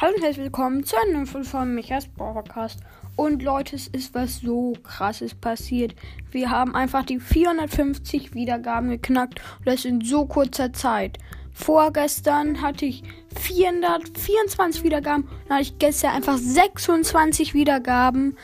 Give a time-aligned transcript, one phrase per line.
[0.00, 2.78] Hallo und herzlich willkommen zu einem Folge von Michas Podcast.
[3.16, 5.96] Und Leute, es ist was so krasses passiert.
[6.30, 11.18] Wir haben einfach die 450 Wiedergaben geknackt und das in so kurzer Zeit.
[11.50, 13.02] Vorgestern hatte ich
[13.40, 18.36] 424 Wiedergaben und hatte ich gestern einfach 26 Wiedergaben.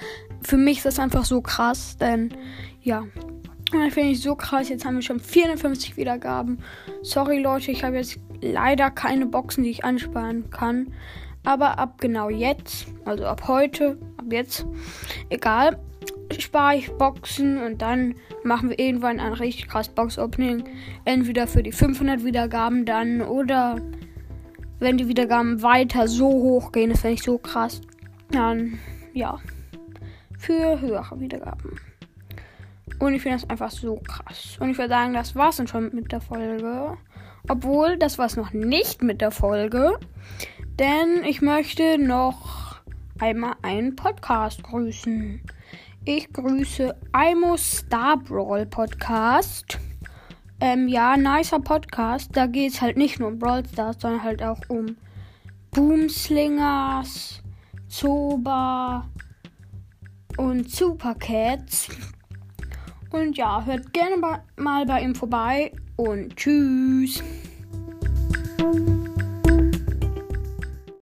[0.42, 2.34] Für mich ist das einfach so krass, denn
[2.82, 3.04] ja,
[3.70, 4.70] das finde ich so krass.
[4.70, 6.58] Jetzt haben wir schon 450 Wiedergaben.
[7.02, 10.92] Sorry Leute, ich habe jetzt leider keine Boxen, die ich ansparen kann.
[11.44, 14.66] Aber ab genau jetzt, also ab heute, ab jetzt,
[15.28, 15.78] egal,
[16.38, 20.64] spare ich Boxen und dann machen wir irgendwann ein richtig krass Box-Opening.
[21.04, 23.76] Entweder für die 500 Wiedergaben dann oder
[24.78, 27.80] wenn die Wiedergaben weiter so hoch gehen, das finde ich so krass,
[28.30, 28.78] dann
[29.12, 29.38] ja,
[30.38, 31.78] für höhere Wiedergaben.
[32.98, 34.56] Und ich finde das einfach so krass.
[34.60, 36.96] Und ich würde sagen, das war's dann schon mit der Folge.
[37.48, 39.98] Obwohl, das war's noch nicht mit der Folge.
[40.78, 42.80] Denn ich möchte noch
[43.20, 45.40] einmal einen Podcast grüßen.
[46.04, 49.78] Ich grüße Imo Star Brawl Podcast.
[50.60, 52.30] Ähm, ja, nicer Podcast.
[52.32, 54.96] Da geht es halt nicht nur um Brawl Stars, sondern halt auch um
[55.70, 57.40] Boomslingers,
[57.86, 59.08] Zoba
[60.36, 61.88] und Supercats.
[63.10, 64.16] Und ja, hört gerne
[64.56, 67.22] mal bei ihm vorbei und tschüss.